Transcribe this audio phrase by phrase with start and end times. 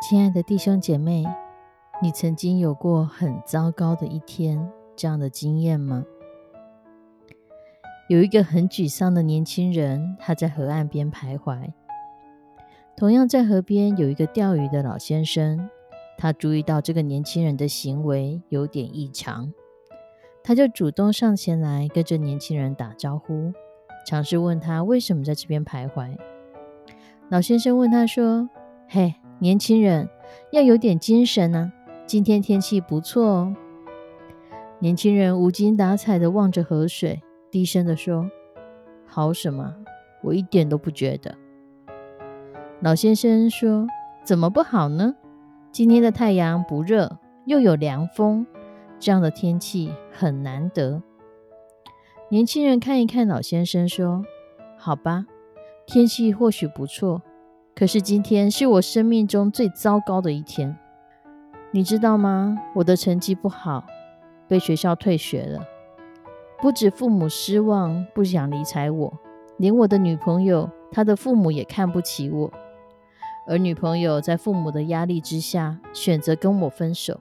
[0.00, 1.26] 亲爱的弟兄姐妹，
[2.00, 6.02] 你曾经有过很糟糕的一天这样的经验吗？
[8.08, 11.70] 有一个很沮丧的年轻人，他在河岸边徘徊。
[12.96, 15.68] 同样在河边有一个钓鱼的老先生，
[16.16, 19.52] 他注意到这个年轻人的行为有点异常，
[20.42, 23.52] 他就主动上前来跟这年轻人打招呼，
[24.06, 26.16] 尝试问他为什么在这边徘徊。
[27.28, 28.48] 老先生问他说
[28.88, 30.06] ：“嘿。”年轻人
[30.52, 31.72] 要有点精神呢。
[32.06, 33.56] 今天天气不错哦。
[34.80, 38.30] 年轻人无精打采的望着河水，低声的说
[39.08, 39.74] ：“好什么？
[40.22, 41.34] 我一点都不觉得。”
[42.80, 43.86] 老先生说
[44.22, 45.14] ：“怎么不好呢？
[45.72, 48.46] 今天的太阳不热，又有凉风，
[48.98, 51.02] 这样的天气很难得。”
[52.28, 54.22] 年轻人看一看老先生，说
[54.76, 55.24] ：“好吧，
[55.86, 57.22] 天气或许不错。”
[57.80, 60.76] 可是今天是我生命中最糟糕的一天，
[61.70, 62.58] 你知道吗？
[62.74, 63.86] 我的成绩不好，
[64.46, 65.66] 被学校退学了。
[66.60, 69.18] 不止父母失望，不想理睬我，
[69.56, 72.52] 连我的女朋友，她的父母也看不起我。
[73.46, 77.18] 而女朋友在父母的压力之下，选择跟我分手。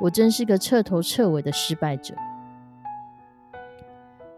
[0.00, 2.16] 我真是个彻头彻尾的失败者。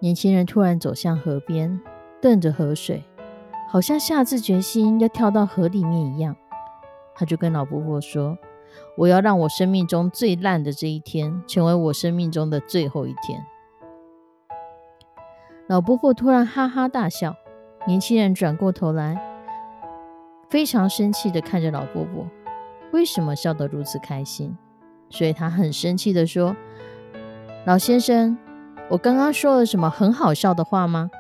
[0.01, 1.81] 年轻人突然走向河边，
[2.21, 3.03] 瞪着河水。
[3.71, 6.35] 好像下定决心要跳到河里面一样，
[7.15, 8.39] 他就跟老婆婆说
[8.97, 13.45] ：“我要让我生命中最烂的这一天，成为我生命中的最后一天。”
[15.69, 17.37] 老婆婆突然哈哈大笑，
[17.87, 19.21] 年轻人转过头来，
[20.49, 22.27] 非常生气的看着老婆婆，
[22.93, 24.57] 为什么笑得如此开心？
[25.11, 26.57] 所以他很生气的说
[27.67, 28.39] ：“老先生，
[28.89, 31.11] 我刚刚说了什么很好笑的话吗？”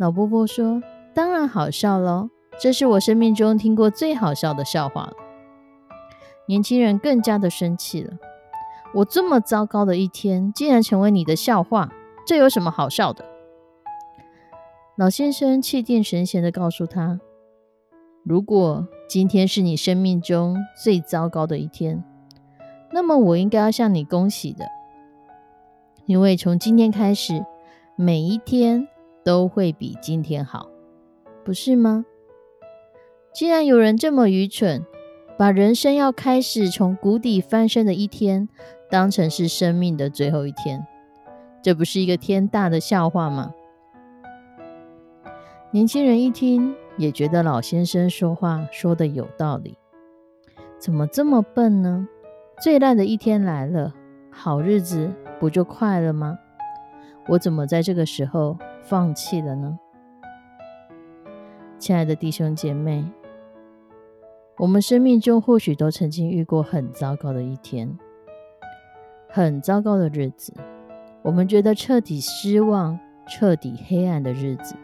[0.00, 0.82] 老婆婆说。
[1.14, 2.28] 当然好笑喽！
[2.60, 5.12] 这是我生命中听过最好笑的笑话了。
[6.46, 8.14] 年轻人更加的生气了。
[8.94, 11.92] 我这么糟糕的一天，竟然成为你的笑话，
[12.26, 13.24] 这有什么好笑的？
[14.96, 17.20] 老先生气定神闲的告诉他
[18.24, 22.04] ：“如果今天是你生命中最糟糕的一天，
[22.92, 24.66] 那么我应该要向你恭喜的，
[26.06, 27.44] 因为从今天开始，
[27.96, 28.86] 每一天
[29.24, 30.68] 都会比今天好。”
[31.44, 32.06] 不是吗？
[33.34, 34.84] 既然有人这么愚蠢，
[35.36, 38.48] 把人生要开始从谷底翻身的一天
[38.90, 40.86] 当成是生命的最后一天，
[41.62, 43.52] 这不是一个天大的笑话吗？
[45.70, 49.76] 年轻人一听，也觉得老先生说话说的有道理。
[50.78, 52.08] 怎么这么笨呢？
[52.62, 53.92] 最烂的一天来了，
[54.30, 56.38] 好日子不就快了吗？
[57.26, 59.78] 我怎么在这个时候放弃了呢？
[61.84, 63.04] 亲爱的弟兄姐妹，
[64.56, 67.98] 我们生命中或许都曾经遇过很糟糕的一天，
[69.28, 70.54] 很糟糕的日子，
[71.20, 74.76] 我们觉得彻底失望、彻底黑暗的日子。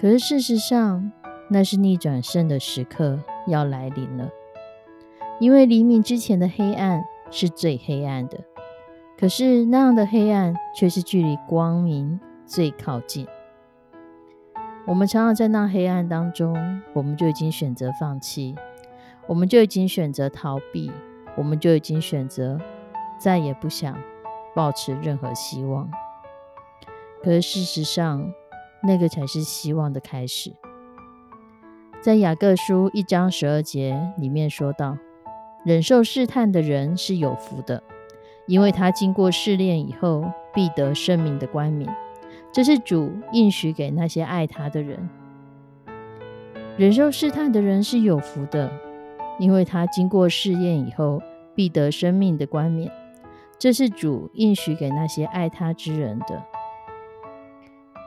[0.00, 1.10] 可是事实上，
[1.48, 4.30] 那是逆转胜的时刻要来临了，
[5.40, 7.02] 因为黎明之前的黑暗
[7.32, 8.38] 是最黑暗的，
[9.18, 13.26] 可是那样的黑暗却是距离光明最靠近。
[14.84, 18.56] 我们常常在那黑暗当中，我们就已经选择放弃，
[19.28, 20.90] 我们就已经选择逃避，
[21.36, 22.58] 我们就已经选择
[23.16, 23.96] 再也不想
[24.56, 25.88] 抱持任何希望。
[27.22, 28.32] 可是事实上，
[28.82, 30.52] 那个才是希望的开始。
[32.00, 34.98] 在雅各书一章十二节里面说到
[35.64, 37.80] ：“忍受试探的人是有福的，
[38.48, 41.88] 因为他经过试炼以后，必得生命的冠冕。”
[42.52, 45.08] 这是主应许给那些爱他的人。
[46.76, 48.70] 忍受试探的人是有福的，
[49.38, 51.22] 因为他经过试验以后，
[51.54, 52.90] 必得生命的冠冕。
[53.58, 56.42] 这是主应许给那些爱他之人的。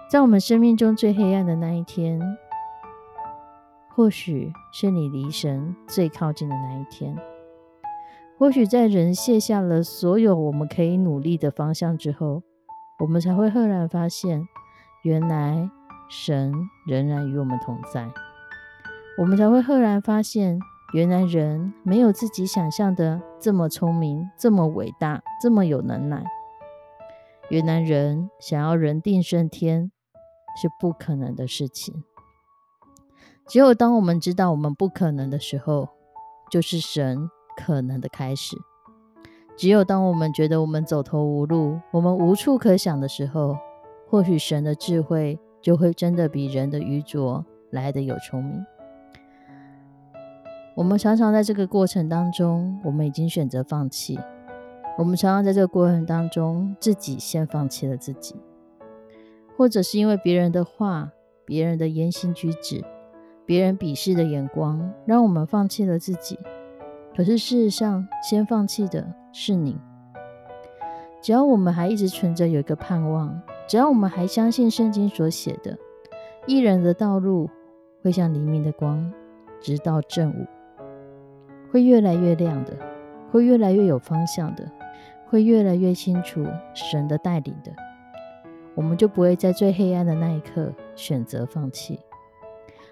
[0.09, 2.21] 在我们生命中最黑暗的那一天，
[3.95, 7.18] 或许是你离神最靠近的那一天。
[8.38, 12.44] 或许在人卸下了所有我们可以努力的方向之后，
[13.00, 14.47] 我们才会赫然发现，
[15.03, 15.69] 原来
[16.09, 16.53] 神
[16.86, 18.09] 仍然与我们同在。
[19.18, 20.59] 我们才会赫然发现，
[20.94, 26.24] 原来人没有自己想象的这么聪明、这么伟大、这么有能耐。
[27.50, 29.91] 原来人想要人定胜天
[30.62, 32.03] 是不可能的事情。
[33.48, 35.89] 只有当我们知道我们不可能的时候，
[36.50, 37.30] 就是神。
[37.57, 38.57] 可能的开始，
[39.57, 43.57] 只有当我们觉得我们走投无路、我们无处可想的时候，
[44.09, 48.65] 或许神的智慧就会真的比人的愚拙来的有聪明。
[50.75, 54.19] 我们常常在这个过程当中，我们已经选择放弃。
[54.97, 58.35] 我们常常在这个过程当中，自己先放弃了自己，
[59.57, 61.11] 或者是因为别人的话、
[61.45, 62.83] 别人的言行举止、
[63.45, 66.37] 别人鄙视的眼光，让我们放弃了自己。
[67.15, 69.77] 可是事实上，先放弃的是你。
[71.21, 75.77] 只要我们还一直存着有一个盼望，只要我们还相信圣经所写的，
[76.45, 77.50] 一人的道路
[78.03, 79.12] 会像黎明的光，
[79.62, 80.45] 直到正午，
[81.71, 82.73] 会越来越亮的，
[83.31, 84.69] 会越来越有方向的，
[85.29, 87.71] 会越来越清楚神的带领的，
[88.75, 91.97] 我们就不会在最黑暗的那一刻选择放弃。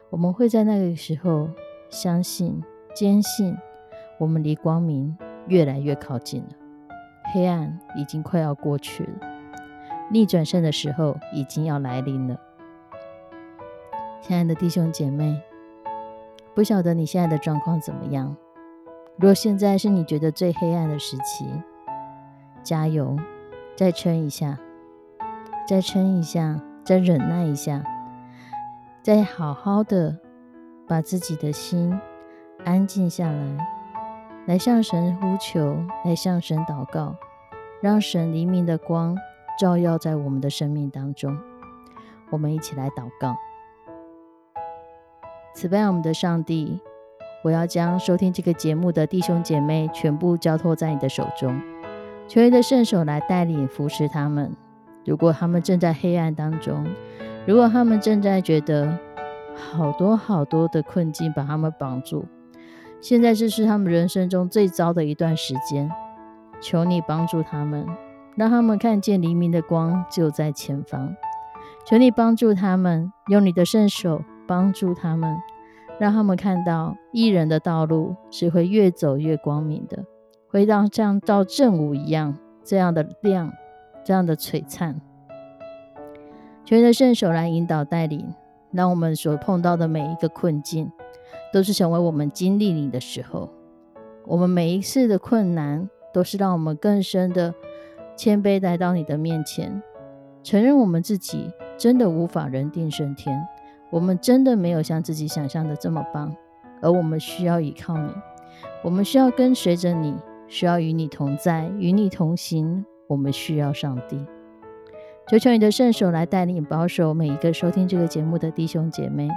[0.10, 1.50] 我们会在那个时候
[1.90, 2.64] 相信、
[2.96, 3.54] 坚信。
[4.20, 5.18] 我们离光明
[5.48, 6.50] 越来越靠近了，
[7.34, 9.12] 黑暗已经快要过去了，
[10.10, 12.40] 逆转胜的时候已经要来临了。
[14.22, 15.42] 亲爱的弟兄姐妹，
[16.54, 18.36] 不晓得你现在的状况怎么样？
[19.18, 21.46] 如果现在是你觉得最黑暗的时期，
[22.64, 23.18] 加油，
[23.76, 24.58] 再撑一下，
[25.68, 27.84] 再撑一下，再忍耐一下，
[29.02, 30.18] 再好好的
[30.88, 32.00] 把自己的心
[32.64, 33.83] 安静下来。
[34.46, 37.16] 来向神呼求，来向神祷告，
[37.82, 39.18] 让神黎明的光
[39.58, 41.38] 照耀在我们的生命当中。
[42.30, 43.34] 我们一起来祷告：
[45.54, 46.82] 慈悲我们的上帝，
[47.42, 51.62] 我要将收听这个节目的弟兄姐妹全部交托在你的手中，
[52.28, 54.54] 求你的圣手来带领扶持他们。
[55.06, 56.86] 如果他们正在黑暗当中，
[57.46, 59.00] 如果他们正在觉得
[59.56, 62.26] 好多好多的困境把他们绑住。
[63.04, 65.92] 现在这是他们人生中最糟的一段时间，
[66.62, 67.86] 求你帮助他们，
[68.38, 71.14] 让他们看见黎明的光就在前方。
[71.86, 75.36] 求你帮助他们，用你的圣手帮助他们，
[76.00, 80.06] 让他们看到艺人的道路是会越走越光明的，
[80.48, 83.52] 会让像到正午一样这样的亮，
[84.06, 85.02] 这样的璀璨。
[86.64, 88.34] 求你的圣手来引导带领，
[88.72, 90.90] 让我们所碰到的每一个困境。
[91.52, 93.50] 都是成为我们经历你的时候，
[94.26, 97.54] 我们每一次的困难，都是让我们更深的
[98.16, 99.82] 谦卑来到你的面前，
[100.42, 103.40] 承认我们自己真的无法人定胜天，
[103.92, 106.36] 我们真的没有像自己想象的这么棒，
[106.82, 108.10] 而我们需要依靠你，
[108.84, 110.16] 我们需要跟随着你，
[110.48, 114.26] 需要与你同在，与你同行，我们需要上帝。
[115.28, 119.30] 求求你的圣手来带领保守每一个收听这个节目的弟兄姐妹，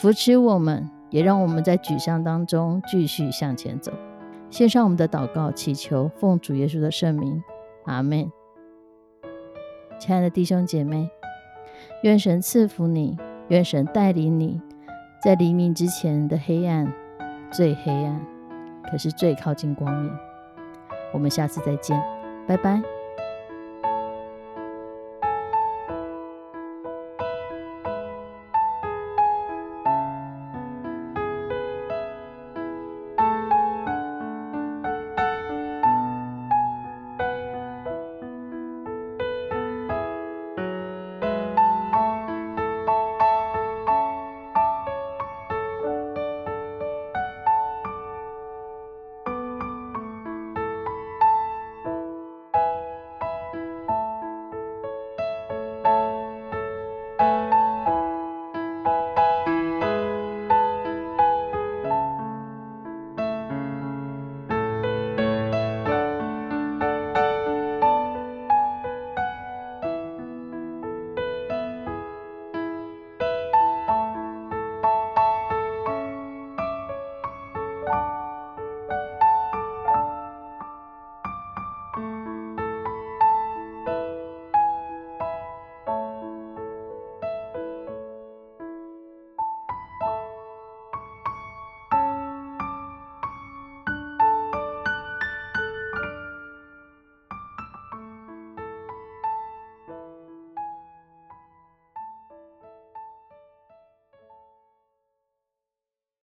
[0.00, 0.90] 扶持我们。
[1.14, 3.92] 也让我们在沮丧当中继续向前走。
[4.50, 7.40] 献上我们的祷告，祈求奉主耶稣的圣名，
[7.84, 8.32] 阿门。
[9.96, 11.08] 亲爱的弟兄姐妹，
[12.02, 13.16] 愿神赐福你，
[13.46, 14.60] 愿神带领你，
[15.22, 16.92] 在黎明之前的黑暗
[17.52, 18.20] 最黑暗，
[18.90, 20.10] 可是最靠近光明。
[21.12, 21.96] 我们下次再见，
[22.44, 22.93] 拜拜。